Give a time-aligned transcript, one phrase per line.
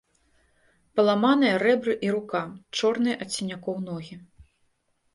[0.99, 2.43] Паламаныя рэбры і рука,
[2.81, 4.15] чорныя ад сінякоў ногі.